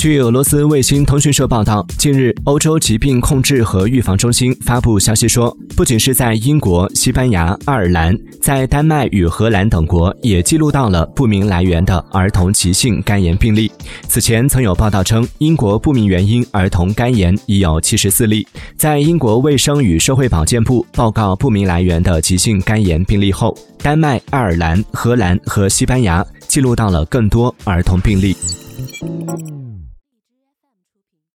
[0.00, 13.70] 据俄罗斯卫星通讯社报道近日欧洲疾病控制和预防中心发布消息说不仅是在英国西班牙爱尔兰在丹麦与荷兰等国也记录到了不明来源的儿童急性肝炎病例。
[14.08, 18.46] 此前曾有报道称英国不明原因儿童肝炎已有七十四例
[18.78, 28.34] 在英国卫生与社会保健部报告不明来源的急性肝炎病例后丹麦爱尔兰荷兰和西班牙记录到了更多儿童病例。